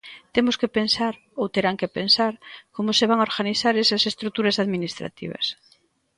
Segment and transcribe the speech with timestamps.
[0.35, 2.33] Temos que pensar, ou terán que pensar,
[2.75, 5.45] como se van organizar esas estruturas administrativas.